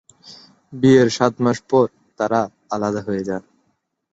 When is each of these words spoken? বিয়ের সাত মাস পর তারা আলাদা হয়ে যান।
বিয়ের 0.73 1.09
সাত 1.17 1.33
মাস 1.43 1.57
পর 1.69 1.85
তারা 2.19 2.39
আলাদা 2.71 3.01
হয়ে 3.07 3.23
যান। 3.27 3.43